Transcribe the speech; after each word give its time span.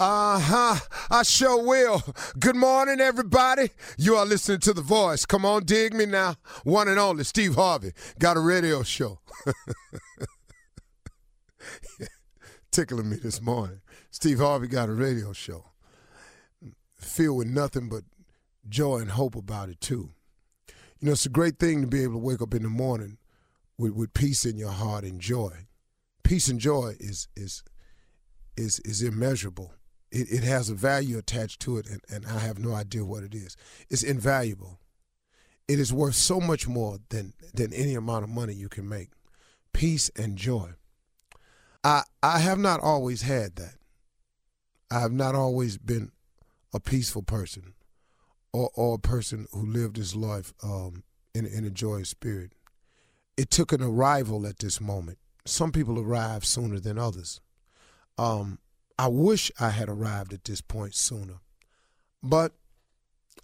Uh 0.00 0.38
huh. 0.38 0.76
I 1.10 1.22
sure 1.24 1.62
will. 1.62 2.02
Good 2.38 2.56
morning, 2.56 3.00
everybody. 3.00 3.68
You 3.98 4.16
are 4.16 4.24
listening 4.24 4.60
to 4.60 4.72
The 4.72 4.80
Voice. 4.80 5.26
Come 5.26 5.44
on, 5.44 5.66
dig 5.66 5.92
me 5.92 6.06
now. 6.06 6.36
One 6.64 6.88
and 6.88 6.98
only 6.98 7.22
Steve 7.22 7.54
Harvey 7.54 7.92
got 8.18 8.38
a 8.38 8.40
radio 8.40 8.82
show. 8.82 9.20
Tickling 12.70 13.10
me 13.10 13.16
this 13.16 13.42
morning. 13.42 13.82
Steve 14.10 14.38
Harvey 14.38 14.68
got 14.68 14.88
a 14.88 14.94
radio 14.94 15.34
show. 15.34 15.66
Filled 16.96 17.36
with 17.36 17.48
nothing 17.48 17.90
but 17.90 18.04
joy 18.70 19.00
and 19.00 19.10
hope 19.10 19.36
about 19.36 19.68
it, 19.68 19.82
too. 19.82 20.12
You 20.98 21.08
know, 21.08 21.12
it's 21.12 21.26
a 21.26 21.28
great 21.28 21.58
thing 21.58 21.82
to 21.82 21.86
be 21.86 22.02
able 22.04 22.14
to 22.14 22.20
wake 22.20 22.40
up 22.40 22.54
in 22.54 22.62
the 22.62 22.70
morning 22.70 23.18
with, 23.76 23.92
with 23.92 24.14
peace 24.14 24.46
in 24.46 24.56
your 24.56 24.72
heart 24.72 25.04
and 25.04 25.20
joy. 25.20 25.66
Peace 26.22 26.48
and 26.48 26.58
joy 26.58 26.94
is 26.98 27.28
is 27.36 27.62
is 28.56 28.80
is 28.80 29.02
immeasurable. 29.02 29.74
It, 30.10 30.30
it 30.30 30.44
has 30.44 30.68
a 30.68 30.74
value 30.74 31.18
attached 31.18 31.60
to 31.60 31.78
it, 31.78 31.88
and, 31.88 32.00
and 32.08 32.26
I 32.26 32.38
have 32.40 32.58
no 32.58 32.74
idea 32.74 33.04
what 33.04 33.22
it 33.22 33.34
is. 33.34 33.56
It's 33.88 34.02
invaluable. 34.02 34.78
It 35.68 35.78
is 35.78 35.92
worth 35.92 36.16
so 36.16 36.40
much 36.40 36.66
more 36.66 36.98
than 37.10 37.32
than 37.54 37.72
any 37.72 37.94
amount 37.94 38.24
of 38.24 38.30
money 38.30 38.54
you 38.54 38.68
can 38.68 38.88
make. 38.88 39.10
Peace 39.72 40.10
and 40.16 40.36
joy. 40.36 40.70
I 41.84 42.02
I 42.22 42.40
have 42.40 42.58
not 42.58 42.80
always 42.80 43.22
had 43.22 43.56
that. 43.56 43.74
I 44.90 45.00
have 45.00 45.12
not 45.12 45.36
always 45.36 45.78
been 45.78 46.10
a 46.74 46.80
peaceful 46.80 47.22
person 47.22 47.74
or, 48.52 48.70
or 48.74 48.96
a 48.96 48.98
person 48.98 49.46
who 49.52 49.64
lived 49.64 49.96
his 49.96 50.16
life 50.16 50.52
um, 50.62 51.04
in, 51.34 51.46
in 51.46 51.64
a 51.64 51.70
joyous 51.70 52.10
spirit. 52.10 52.52
It 53.36 53.50
took 53.50 53.72
an 53.72 53.82
arrival 53.82 54.46
at 54.46 54.58
this 54.58 54.80
moment. 54.80 55.18
Some 55.46 55.72
people 55.72 55.98
arrive 55.98 56.44
sooner 56.44 56.80
than 56.80 56.98
others. 56.98 57.40
Um, 58.18 58.58
I 59.00 59.08
wish 59.08 59.50
I 59.58 59.70
had 59.70 59.88
arrived 59.88 60.34
at 60.34 60.44
this 60.44 60.60
point 60.60 60.94
sooner, 60.94 61.40
but 62.22 62.52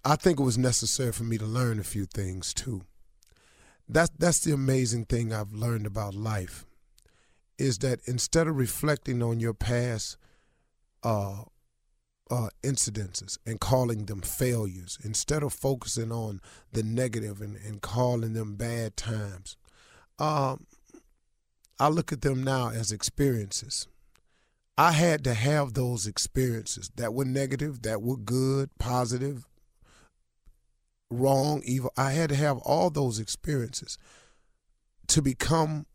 I 0.05 0.15
think 0.15 0.39
it 0.39 0.43
was 0.43 0.55
necessary 0.55 1.11
for 1.11 1.23
me 1.23 1.39
to 1.39 1.47
learn 1.47 1.79
a 1.79 1.83
few 1.83 2.05
things 2.05 2.53
too. 2.53 2.83
That's 3.89 4.11
that's 4.19 4.41
the 4.41 4.51
amazing 4.53 5.05
thing 5.05 5.33
I've 5.33 5.53
learned 5.53 5.87
about 5.87 6.13
life, 6.13 6.67
is 7.57 7.79
that 7.79 8.01
instead 8.05 8.45
of 8.45 8.55
reflecting 8.55 9.23
on 9.23 9.39
your 9.39 9.55
past 9.55 10.17
uh, 11.01 11.45
uh, 12.29 12.49
incidences 12.61 13.39
and 13.43 13.59
calling 13.59 14.05
them 14.05 14.21
failures, 14.21 14.99
instead 15.03 15.41
of 15.41 15.53
focusing 15.53 16.11
on 16.11 16.39
the 16.71 16.83
negative 16.83 17.41
and, 17.41 17.55
and 17.65 17.81
calling 17.81 18.33
them 18.33 18.57
bad 18.57 18.95
times, 18.95 19.57
um, 20.19 20.67
I 21.79 21.87
look 21.87 22.11
at 22.11 22.21
them 22.21 22.43
now 22.43 22.69
as 22.69 22.91
experiences. 22.91 23.87
I 24.77 24.91
had 24.91 25.23
to 25.23 25.33
have 25.33 25.73
those 25.73 26.05
experiences 26.05 26.91
that 26.95 27.13
were 27.13 27.25
negative, 27.25 27.81
that 27.81 28.01
were 28.01 28.17
good, 28.17 28.69
positive, 28.77 29.47
wrong, 31.09 31.63
evil. 31.65 31.91
I 31.97 32.11
had 32.11 32.29
to 32.29 32.35
have 32.35 32.57
all 32.59 32.91
those 32.91 33.19
experiences 33.19 33.97
to 35.07 35.21
become, 35.21 35.87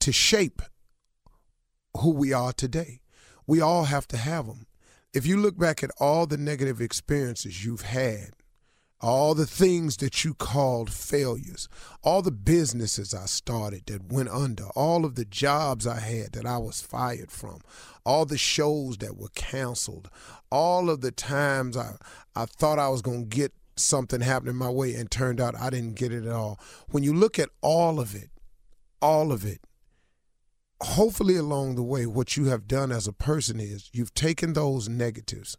to 0.00 0.12
shape 0.12 0.62
who 1.98 2.12
we 2.12 2.32
are 2.32 2.52
today. 2.52 3.00
We 3.46 3.60
all 3.60 3.84
have 3.84 4.08
to 4.08 4.16
have 4.16 4.46
them. 4.46 4.66
If 5.12 5.26
you 5.26 5.36
look 5.36 5.58
back 5.58 5.82
at 5.82 5.90
all 5.98 6.26
the 6.26 6.38
negative 6.38 6.80
experiences 6.80 7.64
you've 7.64 7.82
had, 7.82 8.30
all 9.00 9.34
the 9.34 9.46
things 9.46 9.98
that 9.98 10.24
you 10.24 10.34
called 10.34 10.90
failures, 10.90 11.68
all 12.02 12.20
the 12.20 12.32
businesses 12.32 13.14
I 13.14 13.26
started 13.26 13.86
that 13.86 14.12
went 14.12 14.28
under, 14.28 14.64
all 14.74 15.04
of 15.04 15.14
the 15.14 15.24
jobs 15.24 15.86
I 15.86 16.00
had 16.00 16.32
that 16.32 16.46
I 16.46 16.58
was 16.58 16.80
fired 16.80 17.30
from, 17.30 17.60
all 18.04 18.24
the 18.24 18.38
shows 18.38 18.98
that 18.98 19.16
were 19.16 19.28
canceled, 19.34 20.10
all 20.50 20.90
of 20.90 21.00
the 21.00 21.12
times 21.12 21.76
I, 21.76 21.94
I 22.34 22.46
thought 22.46 22.78
I 22.78 22.88
was 22.88 23.02
going 23.02 23.28
to 23.28 23.36
get 23.36 23.52
something 23.76 24.20
happening 24.20 24.56
my 24.56 24.70
way 24.70 24.94
and 24.94 25.08
turned 25.08 25.40
out 25.40 25.54
I 25.54 25.70
didn't 25.70 25.94
get 25.94 26.12
it 26.12 26.24
at 26.24 26.32
all. 26.32 26.58
When 26.90 27.04
you 27.04 27.14
look 27.14 27.38
at 27.38 27.50
all 27.60 28.00
of 28.00 28.16
it, 28.16 28.30
all 29.00 29.30
of 29.30 29.44
it, 29.44 29.60
hopefully 30.82 31.36
along 31.36 31.76
the 31.76 31.84
way, 31.84 32.04
what 32.04 32.36
you 32.36 32.46
have 32.46 32.66
done 32.66 32.90
as 32.90 33.06
a 33.06 33.12
person 33.12 33.60
is 33.60 33.90
you've 33.92 34.14
taken 34.14 34.54
those 34.54 34.88
negatives 34.88 35.56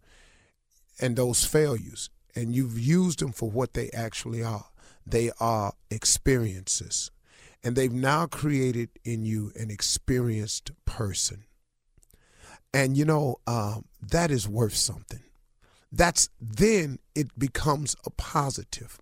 and 0.99 1.15
those 1.15 1.45
failures 1.45 2.09
and 2.35 2.55
you've 2.55 2.79
used 2.79 3.19
them 3.19 3.31
for 3.31 3.49
what 3.49 3.73
they 3.73 3.89
actually 3.91 4.43
are. 4.43 4.65
They 5.05 5.31
are 5.39 5.73
experiences. 5.89 7.11
And 7.63 7.75
they've 7.75 7.91
now 7.91 8.25
created 8.25 8.89
in 9.03 9.25
you 9.25 9.51
an 9.55 9.69
experienced 9.69 10.71
person. 10.85 11.45
And 12.73 12.95
you 12.95 13.05
know, 13.05 13.37
um, 13.47 13.85
that 14.01 14.31
is 14.31 14.47
worth 14.47 14.75
something. 14.75 15.23
That's 15.91 16.29
then 16.39 16.99
it 17.15 17.37
becomes 17.37 17.95
a 18.05 18.11
positive. 18.11 18.99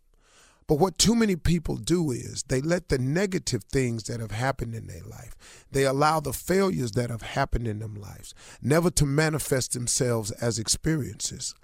But 0.67 0.79
what 0.79 0.97
too 0.97 1.15
many 1.15 1.35
people 1.37 1.77
do 1.77 2.11
is 2.11 2.43
they 2.43 2.59
let 2.59 2.89
the 2.89 2.97
negative 2.97 3.63
things 3.65 4.03
that 4.03 4.19
have 4.19 4.31
happened 4.31 4.75
in 4.75 4.87
their 4.87 5.03
life, 5.03 5.35
they 5.71 5.85
allow 5.85 6.19
the 6.19 6.33
failures 6.33 6.91
that 6.91 7.09
have 7.09 7.21
happened 7.21 7.67
in 7.67 7.79
them 7.79 7.95
lives 7.95 8.33
never 8.61 8.89
to 8.91 9.05
manifest 9.05 9.73
themselves 9.73 10.31
as 10.31 10.59
experiences 10.59 11.55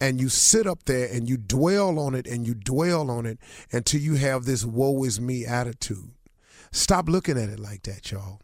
and 0.00 0.20
you 0.20 0.28
sit 0.28 0.66
up 0.66 0.84
there 0.84 1.08
and 1.12 1.28
you 1.28 1.36
dwell 1.36 1.98
on 1.98 2.14
it 2.14 2.26
and 2.26 2.46
you 2.46 2.54
dwell 2.54 3.10
on 3.10 3.26
it 3.26 3.38
until 3.72 4.00
you 4.00 4.14
have 4.14 4.44
this 4.44 4.64
woe 4.64 5.04
is 5.04 5.20
me 5.20 5.44
attitude. 5.44 6.10
Stop 6.72 7.08
looking 7.08 7.38
at 7.38 7.48
it 7.48 7.60
like 7.60 7.82
that, 7.84 8.10
y'all. 8.10 8.40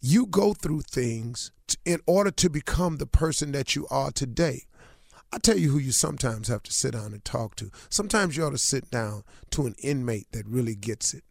You 0.00 0.26
go 0.26 0.52
through 0.52 0.82
things 0.82 1.52
in 1.84 2.00
order 2.06 2.30
to 2.32 2.50
become 2.50 2.96
the 2.96 3.06
person 3.06 3.52
that 3.52 3.76
you 3.76 3.86
are 3.90 4.10
today. 4.10 4.64
I 5.32 5.38
tell 5.38 5.56
you 5.56 5.70
who 5.70 5.78
you 5.78 5.92
sometimes 5.92 6.48
have 6.48 6.62
to 6.64 6.72
sit 6.72 6.92
down 6.92 7.14
and 7.14 7.24
talk 7.24 7.56
to. 7.56 7.70
Sometimes 7.88 8.36
you 8.36 8.44
ought 8.44 8.50
to 8.50 8.58
sit 8.58 8.90
down 8.90 9.22
to 9.50 9.66
an 9.66 9.74
inmate 9.82 10.30
that 10.32 10.46
really 10.46 10.74
gets 10.74 11.14
it. 11.14 11.24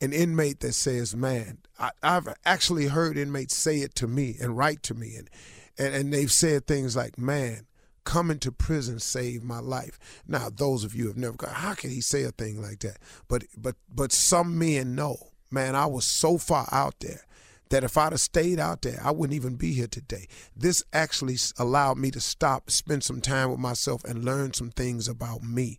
An 0.00 0.12
inmate 0.12 0.60
that 0.60 0.72
says, 0.74 1.14
Man, 1.14 1.58
I, 1.78 1.90
have 2.02 2.34
actually 2.46 2.86
heard 2.86 3.18
inmates 3.18 3.54
say 3.54 3.80
it 3.80 3.94
to 3.96 4.06
me 4.06 4.36
and 4.40 4.56
write 4.56 4.82
to 4.84 4.94
me. 4.94 5.14
And, 5.16 5.28
and, 5.76 5.94
and 5.94 6.14
they've 6.14 6.32
said 6.32 6.66
things 6.66 6.96
like, 6.96 7.18
Man, 7.18 7.66
coming 8.08 8.38
to 8.38 8.50
prison 8.50 8.98
saved 8.98 9.44
my 9.44 9.58
life. 9.58 9.98
Now, 10.26 10.48
those 10.48 10.82
of 10.82 10.94
you 10.94 11.08
have 11.08 11.18
never 11.18 11.36
gone, 11.36 11.52
how 11.52 11.74
can 11.74 11.90
he 11.90 12.00
say 12.00 12.22
a 12.22 12.30
thing 12.30 12.62
like 12.62 12.78
that? 12.80 12.96
But 13.28 13.44
but 13.54 13.76
but 13.94 14.12
some 14.12 14.58
men 14.58 14.94
know, 14.94 15.32
man, 15.50 15.76
I 15.76 15.84
was 15.84 16.06
so 16.06 16.38
far 16.38 16.66
out 16.72 17.00
there 17.00 17.20
that 17.68 17.84
if 17.84 17.98
I'd 17.98 18.12
have 18.12 18.20
stayed 18.20 18.58
out 18.58 18.80
there, 18.80 18.98
I 19.04 19.10
wouldn't 19.10 19.36
even 19.36 19.56
be 19.56 19.74
here 19.74 19.86
today. 19.86 20.26
This 20.56 20.82
actually 20.90 21.36
allowed 21.58 21.98
me 21.98 22.10
to 22.12 22.20
stop, 22.20 22.70
spend 22.70 23.04
some 23.04 23.20
time 23.20 23.50
with 23.50 23.60
myself, 23.60 24.02
and 24.04 24.24
learn 24.24 24.54
some 24.54 24.70
things 24.70 25.06
about 25.06 25.42
me. 25.42 25.78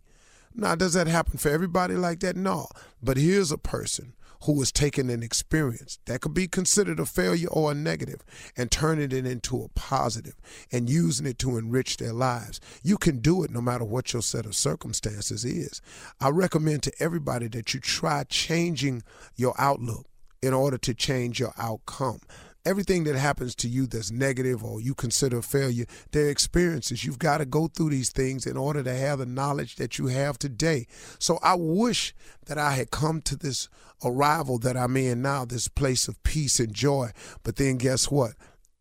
Now, 0.54 0.76
does 0.76 0.92
that 0.92 1.08
happen 1.08 1.36
for 1.36 1.48
everybody 1.48 1.94
like 1.94 2.20
that? 2.20 2.36
No. 2.36 2.68
But 3.02 3.16
here's 3.16 3.50
a 3.50 3.58
person 3.58 4.14
who 4.44 4.58
has 4.60 4.72
taken 4.72 5.10
an 5.10 5.22
experience 5.22 5.98
that 6.06 6.20
could 6.20 6.34
be 6.34 6.48
considered 6.48 6.98
a 6.98 7.06
failure 7.06 7.48
or 7.48 7.72
a 7.72 7.74
negative 7.74 8.22
and 8.56 8.70
turning 8.70 9.12
it 9.12 9.26
into 9.26 9.62
a 9.62 9.68
positive 9.68 10.36
and 10.72 10.88
using 10.88 11.26
it 11.26 11.38
to 11.38 11.58
enrich 11.58 11.98
their 11.98 12.12
lives. 12.12 12.60
You 12.82 12.96
can 12.96 13.18
do 13.18 13.42
it 13.44 13.50
no 13.50 13.60
matter 13.60 13.84
what 13.84 14.12
your 14.12 14.22
set 14.22 14.46
of 14.46 14.54
circumstances 14.54 15.44
is. 15.44 15.82
I 16.20 16.30
recommend 16.30 16.82
to 16.84 16.92
everybody 16.98 17.48
that 17.48 17.74
you 17.74 17.80
try 17.80 18.24
changing 18.24 19.02
your 19.36 19.54
outlook 19.58 20.06
in 20.42 20.54
order 20.54 20.78
to 20.78 20.94
change 20.94 21.38
your 21.38 21.52
outcome 21.58 22.20
everything 22.64 23.04
that 23.04 23.16
happens 23.16 23.54
to 23.56 23.68
you 23.68 23.86
that's 23.86 24.10
negative 24.10 24.62
or 24.62 24.80
you 24.80 24.94
consider 24.94 25.38
a 25.38 25.42
failure, 25.42 25.86
they're 26.12 26.28
experiences. 26.28 27.04
You've 27.04 27.18
got 27.18 27.38
to 27.38 27.44
go 27.46 27.68
through 27.68 27.90
these 27.90 28.10
things 28.10 28.46
in 28.46 28.56
order 28.56 28.82
to 28.82 28.94
have 28.94 29.18
the 29.18 29.26
knowledge 29.26 29.76
that 29.76 29.98
you 29.98 30.08
have 30.08 30.38
today. 30.38 30.86
So 31.18 31.38
I 31.42 31.54
wish 31.54 32.14
that 32.46 32.58
I 32.58 32.72
had 32.72 32.90
come 32.90 33.20
to 33.22 33.36
this 33.36 33.68
arrival 34.04 34.58
that 34.58 34.76
I'm 34.76 34.96
in 34.96 35.22
now, 35.22 35.44
this 35.44 35.68
place 35.68 36.08
of 36.08 36.22
peace 36.22 36.60
and 36.60 36.74
joy. 36.74 37.10
But 37.42 37.56
then 37.56 37.76
guess 37.76 38.10
what? 38.10 38.32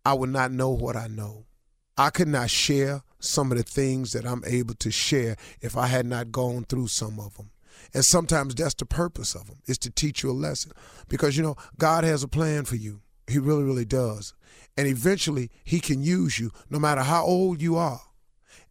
I 0.06 0.14
would 0.14 0.30
not 0.30 0.52
know 0.52 0.70
what 0.70 0.96
I 0.96 1.08
know. 1.08 1.46
I 1.98 2.10
could 2.10 2.30
not 2.30 2.50
share 2.50 3.04
some 3.20 3.52
of 3.52 3.58
the 3.58 3.64
things 3.64 4.14
that 4.14 4.26
I'm 4.26 4.44
able 4.46 4.76
to 4.76 4.92
share 4.92 5.36
if 5.62 5.76
I 5.76 5.88
had 5.88 6.06
not 6.06 6.32
gone 6.32 6.64
through 6.64 6.88
some 6.88 7.20
of 7.20 7.36
them. 7.36 7.52
And 7.94 8.06
sometimes 8.06 8.56
that's 8.56 8.76
the 8.76 8.86
purpose 8.86 9.36
of 9.36 9.48
them, 9.48 9.58
is 9.66 9.78
to 9.80 9.90
teach 9.90 10.24
you 10.24 10.32
a 10.32 10.34
lesson. 10.34 10.72
Because, 11.08 11.36
you 11.36 11.44
know, 11.44 11.56
God 11.78 12.04
has 12.04 12.24
a 12.24 12.28
plan 12.28 12.66
for 12.66 12.76
you. 12.76 13.02
He 13.30 13.40
really, 13.40 13.64
really 13.64 13.86
does. 13.86 14.34
And 14.78 14.88
eventually, 14.88 15.52
He 15.64 15.80
can 15.80 16.02
use 16.02 16.40
you 16.40 16.52
no 16.70 16.80
matter 16.80 17.02
how 17.02 17.24
old 17.26 17.62
you 17.62 17.76
are. 17.78 18.02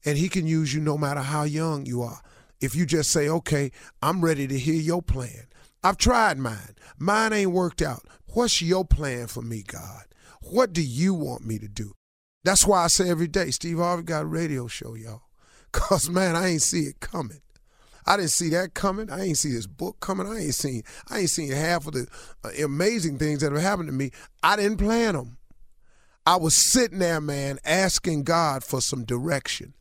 And 0.04 0.18
He 0.18 0.28
can 0.28 0.46
use 0.46 0.72
you 0.74 0.80
no 0.80 0.96
matter 0.96 1.20
how 1.20 1.44
young 1.44 1.86
you 1.86 2.02
are. 2.02 2.20
If 2.60 2.74
you 2.74 2.86
just 2.86 3.10
say, 3.10 3.28
okay, 3.28 3.70
I'm 4.02 4.24
ready 4.24 4.46
to 4.48 4.58
hear 4.58 4.74
your 4.80 5.02
plan. 5.02 5.46
I've 5.82 5.96
tried 5.96 6.38
mine. 6.38 6.74
Mine 6.98 7.32
ain't 7.32 7.52
worked 7.52 7.82
out. 7.82 8.02
What's 8.34 8.60
your 8.60 8.84
plan 8.84 9.28
for 9.28 9.42
me, 9.42 9.62
God? 9.66 10.04
What 10.42 10.72
do 10.72 10.82
you 10.82 11.14
want 11.14 11.46
me 11.46 11.58
to 11.58 11.68
do? 11.68 11.92
That's 12.44 12.66
why 12.66 12.84
I 12.84 12.88
say 12.88 13.08
every 13.08 13.28
day, 13.28 13.50
Steve 13.50 13.78
Harvey 13.78 14.02
got 14.02 14.22
a 14.22 14.26
radio 14.26 14.66
show, 14.66 14.94
y'all. 14.94 15.22
Cause 15.72 16.08
man, 16.08 16.34
I 16.34 16.48
ain't 16.48 16.62
see 16.62 16.82
it 16.82 17.00
coming. 17.00 17.40
I 18.08 18.16
didn't 18.16 18.30
see 18.30 18.48
that 18.50 18.72
coming. 18.72 19.10
I 19.10 19.24
ain't 19.24 19.36
see 19.36 19.52
this 19.52 19.66
book 19.66 20.00
coming. 20.00 20.26
I 20.26 20.38
ain't 20.38 20.54
seen 20.54 20.82
I 21.10 21.18
ain't 21.18 21.30
seen 21.30 21.52
half 21.52 21.86
of 21.86 21.92
the 21.92 22.06
uh, 22.42 22.64
amazing 22.64 23.18
things 23.18 23.42
that 23.42 23.52
have 23.52 23.60
happened 23.60 23.88
to 23.88 23.94
me. 23.94 24.12
I 24.42 24.56
didn't 24.56 24.78
plan 24.78 25.14
them. 25.14 25.36
I 26.24 26.36
was 26.36 26.54
sitting 26.54 27.00
there, 27.00 27.20
man, 27.20 27.58
asking 27.66 28.22
God 28.22 28.64
for 28.64 28.80
some 28.80 29.04
direction. 29.04 29.74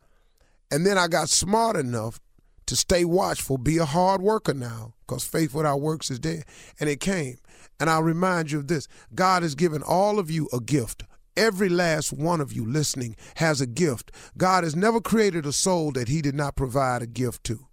And 0.70 0.86
then 0.86 0.98
I 0.98 1.08
got 1.08 1.30
smart 1.30 1.78
enough 1.78 2.20
to 2.66 2.76
stay 2.76 3.06
watchful, 3.06 3.58
be 3.58 3.78
a 3.78 3.86
hard 3.86 4.22
worker 4.22 4.54
now, 4.54 4.94
because 5.08 5.24
faith 5.24 5.54
without 5.54 5.80
works 5.80 6.12
is 6.12 6.20
dead. 6.20 6.44
And 6.82 6.90
it 6.90 7.00
came. 7.00 7.38
And 7.80 7.90
I'll 7.90 8.04
remind 8.04 8.52
you 8.52 8.60
of 8.60 8.68
this 8.68 8.90
God 9.16 9.42
has 9.44 9.56
given 9.56 9.82
all 9.82 10.20
of 10.20 10.30
you 10.30 10.50
a 10.52 10.60
gift. 10.60 11.04
Every 11.38 11.70
last 11.70 12.12
one 12.12 12.42
of 12.42 12.52
you 12.52 12.70
listening 12.70 13.16
has 13.36 13.62
a 13.62 13.68
gift. 13.68 14.12
God 14.38 14.66
has 14.66 14.76
never 14.76 15.00
created 15.00 15.46
a 15.46 15.54
soul 15.54 15.94
that 15.94 16.10
He 16.10 16.22
did 16.22 16.36
not 16.36 16.58
provide 16.58 17.02
a 17.02 17.08
gift 17.08 17.46
to. 17.46 17.67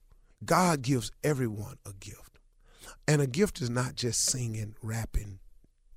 God 0.46 0.82
gives 0.82 1.10
everyone 1.22 1.76
a 1.86 1.92
gift. 1.92 2.38
And 3.06 3.20
a 3.20 3.26
gift 3.26 3.60
is 3.60 3.70
not 3.70 3.94
just 3.96 4.24
singing, 4.24 4.74
rapping, 4.82 5.38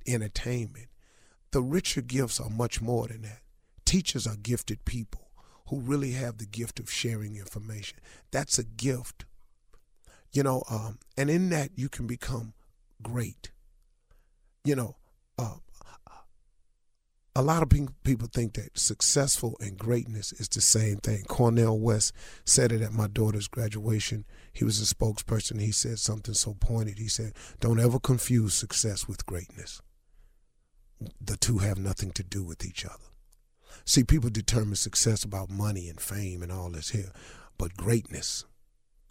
entertainment. 0.05 0.87
The 1.51 1.61
richer 1.61 2.01
gifts 2.01 2.39
are 2.39 2.49
much 2.49 2.81
more 2.81 3.07
than 3.07 3.21
that. 3.21 3.41
Teachers 3.85 4.27
are 4.27 4.35
gifted 4.35 4.83
people 4.85 5.29
who 5.69 5.79
really 5.79 6.11
have 6.11 6.37
the 6.37 6.45
gift 6.45 6.79
of 6.79 6.91
sharing 6.91 7.35
information. 7.35 7.99
That's 8.31 8.59
a 8.59 8.63
gift. 8.63 9.25
You 10.31 10.43
know, 10.43 10.63
um, 10.69 10.99
and 11.17 11.29
in 11.29 11.49
that 11.49 11.71
you 11.75 11.89
can 11.89 12.07
become 12.07 12.53
great. 13.01 13.51
You 14.65 14.75
know, 14.75 14.95
uh, 15.37 15.55
a 17.37 17.43
lot 17.43 17.61
of 17.61 17.69
people 17.69 18.27
think 18.33 18.55
that 18.55 18.79
successful 18.79 19.55
and 19.59 19.77
greatness 19.77 20.33
is 20.33 20.49
the 20.49 20.59
same 20.59 20.97
thing. 20.97 21.23
Cornel 21.25 21.79
West 21.79 22.11
said 22.45 22.71
it 22.71 22.81
at 22.81 22.93
my 22.93 23.05
daughter's 23.05 23.47
graduation. 23.47 24.25
He 24.53 24.65
was 24.65 24.81
a 24.81 24.95
spokesperson. 24.95 25.61
He 25.61 25.71
said 25.71 25.99
something 25.99 26.33
so 26.33 26.55
pointed. 26.59 26.97
He 26.97 27.07
said, 27.07 27.33
Don't 27.59 27.79
ever 27.79 27.99
confuse 27.99 28.55
success 28.55 29.07
with 29.07 29.27
greatness. 29.27 29.83
The 31.21 31.37
two 31.37 31.59
have 31.59 31.77
nothing 31.77 32.09
to 32.13 32.23
do 32.23 32.43
with 32.43 32.65
each 32.65 32.83
other. 32.83 33.05
See, 33.85 34.03
people 34.03 34.31
determine 34.31 34.75
success 34.75 35.23
about 35.23 35.51
money 35.51 35.89
and 35.89 36.01
fame 36.01 36.41
and 36.41 36.51
all 36.51 36.71
this 36.71 36.89
here, 36.89 37.11
but 37.59 37.77
greatness, 37.77 38.45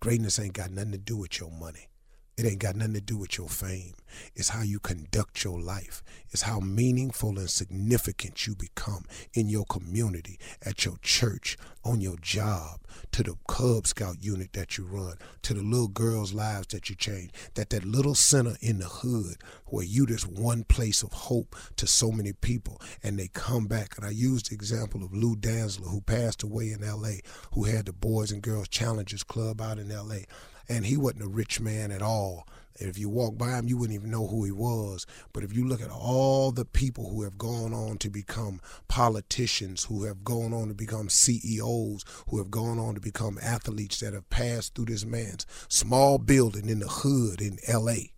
greatness 0.01 0.41
ain't 0.41 0.55
got 0.55 0.73
nothing 0.73 0.91
to 0.91 0.99
do 0.99 1.17
with 1.17 1.39
your 1.39 1.53
money. 1.53 1.91
It 2.37 2.45
ain't 2.45 2.59
got 2.59 2.77
nothing 2.77 2.93
to 2.93 3.01
do 3.01 3.17
with 3.17 3.39
your 3.39 3.49
fame. 3.49 3.95
It's 4.35 4.51
how 4.51 4.61
you 4.61 4.79
conduct 4.79 5.43
your 5.43 5.59
life. 5.59 6.03
It's 6.29 6.43
how 6.43 6.61
meaningful 6.61 7.39
and 7.39 7.49
significant 7.49 8.47
you 8.47 8.55
become 8.55 9.07
in 9.33 9.49
your 9.49 9.65
community, 9.65 10.39
at 10.61 10.85
your 10.85 10.99
church, 11.01 11.57
on 11.83 12.03
your 12.03 12.19
job, 12.19 12.81
to 13.13 13.23
the 13.23 13.37
Cub 13.49 13.87
Scout 13.87 14.17
unit 14.21 14.53
that 14.53 14.77
you 14.77 14.85
run, 14.85 15.15
to 15.43 15.55
the 15.55 15.63
little 15.63 15.89
girls' 15.89 16.35
lives 16.35 16.67
that 16.69 16.91
you 16.91 16.95
change. 16.95 17.31
That 17.55 17.71
that 17.71 17.87
little 17.87 18.15
center 18.15 18.59
in 18.61 18.81
the 18.81 18.85
hood 18.85 19.37
where 19.65 19.87
you 19.87 20.05
just 20.05 20.27
one 20.27 20.65
place 20.65 21.03
of 21.03 21.15
hope 21.15 21.57
to 21.77 21.87
so 21.87 22.13
many 22.13 22.35
people, 22.35 22.83
and 23.03 23.19
they 23.19 23.29
come 23.29 23.67
back. 23.67 23.97
And 23.97 24.05
I 24.05 24.11
used 24.11 24.51
the 24.51 24.57
example 24.57 25.03
of 25.03 25.15
Lou 25.15 25.37
Dantzler, 25.37 25.89
who 25.89 26.03
passed 26.03 26.43
away 26.43 26.71
in 26.71 26.85
L.A., 26.85 27.23
who 27.55 27.65
had 27.65 27.87
the 27.87 27.95
Boys 27.95 28.31
and 28.31 28.43
Girls 28.43 28.69
Challengers 28.69 29.23
Club 29.23 29.63
out 29.63 29.79
in 29.79 29.91
L.A 29.91 30.27
and 30.69 30.87
he 30.87 30.97
wasn't 30.97 31.25
a 31.25 31.29
rich 31.29 31.61
man 31.61 31.91
at 31.91 32.03
all. 32.03 32.47
If 32.79 32.99
you 32.99 33.09
walk 33.09 33.39
by 33.39 33.59
him, 33.59 33.69
you 33.69 33.79
wouldn't 33.79 33.99
even 33.99 34.11
know 34.11 34.27
who 34.27 34.45
he 34.45 34.51
was. 34.51 35.07
But 35.33 35.45
if 35.45 35.55
you 35.55 35.67
look 35.67 35.81
at 35.81 35.91
all 35.91 36.53
the 36.53 36.67
people 36.67 37.09
who 37.11 37.23
have 37.23 37.39
gone 37.39 37.73
on 37.73 37.97
to 37.99 38.11
become 38.11 38.61
politicians, 38.87 39.85
who 39.85 40.05
have 40.05 40.25
gone 40.25 40.53
on 40.53 40.69
to 40.69 40.75
become 40.75 41.09
CEOs, 41.09 42.05
who 42.29 42.39
have 42.39 42.51
gone 42.51 42.79
on 42.79 42.95
to 42.95 43.01
become 43.01 43.39
athletes 43.41 44.01
that 44.01 44.13
have 44.13 44.29
passed 44.29 44.75
through 44.75 44.87
this 44.87 45.07
man's 45.07 45.47
small 45.69 46.19
building 46.19 46.69
in 46.69 46.81
the 46.81 46.89
hood 46.89 47.41
in 47.41 47.59
LA, 47.67 48.11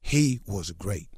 he 0.00 0.40
was 0.46 0.70
great. 0.70 1.08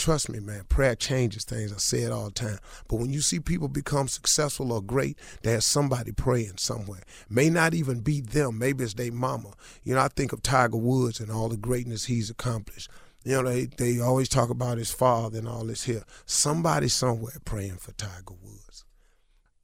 Trust 0.00 0.30
me, 0.30 0.40
man, 0.40 0.64
prayer 0.70 0.94
changes 0.94 1.44
things. 1.44 1.74
I 1.74 1.76
say 1.76 1.98
it 2.04 2.10
all 2.10 2.24
the 2.24 2.30
time. 2.30 2.58
But 2.88 3.00
when 3.00 3.10
you 3.10 3.20
see 3.20 3.38
people 3.38 3.68
become 3.68 4.08
successful 4.08 4.72
or 4.72 4.80
great, 4.80 5.18
there's 5.42 5.66
somebody 5.66 6.10
praying 6.10 6.54
somewhere. 6.56 7.02
May 7.28 7.50
not 7.50 7.74
even 7.74 8.00
be 8.00 8.22
them. 8.22 8.58
Maybe 8.58 8.82
it's 8.82 8.94
their 8.94 9.12
mama. 9.12 9.52
You 9.84 9.94
know, 9.94 10.00
I 10.00 10.08
think 10.08 10.32
of 10.32 10.40
Tiger 10.40 10.78
Woods 10.78 11.20
and 11.20 11.30
all 11.30 11.50
the 11.50 11.58
greatness 11.58 12.06
he's 12.06 12.30
accomplished. 12.30 12.88
You 13.24 13.42
know, 13.42 13.52
they, 13.52 13.66
they 13.66 14.00
always 14.00 14.30
talk 14.30 14.48
about 14.48 14.78
his 14.78 14.90
father 14.90 15.36
and 15.36 15.46
all 15.46 15.64
this 15.64 15.84
here. 15.84 16.04
Somebody 16.24 16.88
somewhere 16.88 17.36
praying 17.44 17.76
for 17.76 17.92
Tiger 17.92 18.36
Woods. 18.42 18.86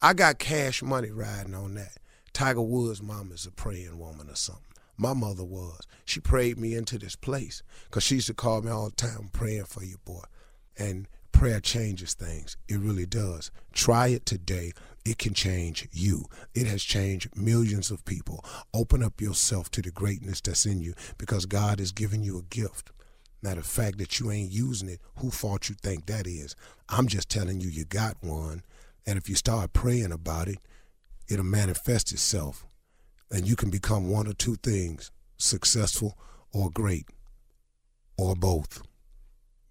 I 0.02 0.12
got 0.12 0.38
cash 0.38 0.82
money 0.82 1.12
riding 1.12 1.54
on 1.54 1.76
that. 1.76 1.96
Tiger 2.34 2.60
Woods' 2.60 3.00
mom 3.00 3.32
is 3.32 3.46
a 3.46 3.50
praying 3.50 3.98
woman 3.98 4.28
or 4.28 4.36
something. 4.36 4.64
My 4.96 5.12
mother 5.12 5.44
was. 5.44 5.80
She 6.04 6.20
prayed 6.20 6.58
me 6.58 6.74
into 6.74 6.98
this 6.98 7.16
place 7.16 7.62
because 7.84 8.02
she 8.02 8.16
used 8.16 8.28
to 8.28 8.34
call 8.34 8.62
me 8.62 8.70
all 8.70 8.86
the 8.86 8.96
time, 8.96 9.28
praying 9.32 9.64
for 9.64 9.84
you, 9.84 9.98
boy. 10.04 10.22
And 10.78 11.06
prayer 11.32 11.60
changes 11.60 12.14
things. 12.14 12.56
It 12.68 12.78
really 12.78 13.04
does. 13.04 13.50
Try 13.72 14.08
it 14.08 14.24
today. 14.24 14.72
It 15.04 15.18
can 15.18 15.34
change 15.34 15.88
you. 15.92 16.24
It 16.54 16.66
has 16.66 16.82
changed 16.82 17.36
millions 17.36 17.90
of 17.90 18.04
people. 18.04 18.44
Open 18.72 19.02
up 19.02 19.20
yourself 19.20 19.70
to 19.72 19.82
the 19.82 19.90
greatness 19.90 20.40
that's 20.40 20.64
in 20.64 20.80
you 20.80 20.94
because 21.18 21.44
God 21.44 21.78
has 21.78 21.92
given 21.92 22.22
you 22.22 22.38
a 22.38 22.42
gift. 22.42 22.90
Now, 23.42 23.54
the 23.54 23.62
fact 23.62 23.98
that 23.98 24.18
you 24.18 24.30
ain't 24.30 24.50
using 24.50 24.88
it, 24.88 25.00
who 25.18 25.30
fault 25.30 25.68
you 25.68 25.74
think 25.74 26.06
that 26.06 26.26
is? 26.26 26.56
I'm 26.88 27.06
just 27.06 27.28
telling 27.28 27.60
you, 27.60 27.68
you 27.68 27.84
got 27.84 28.16
one. 28.22 28.62
And 29.06 29.18
if 29.18 29.28
you 29.28 29.34
start 29.34 29.72
praying 29.74 30.12
about 30.12 30.48
it, 30.48 30.58
it'll 31.28 31.44
manifest 31.44 32.12
itself 32.12 32.66
and 33.30 33.46
you 33.46 33.56
can 33.56 33.70
become 33.70 34.10
one 34.10 34.26
or 34.26 34.32
two 34.32 34.56
things 34.56 35.10
successful 35.38 36.16
or 36.52 36.70
great 36.70 37.06
or 38.16 38.34
both. 38.34 38.82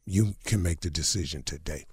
You 0.05 0.35
can 0.45 0.61
make 0.61 0.81
the 0.81 0.89
decision 0.89 1.43
today. 1.43 1.85